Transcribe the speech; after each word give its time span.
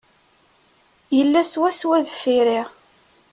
Yella 1.17 1.41
swaswa 1.51 1.97
deffir-i. 2.05 2.61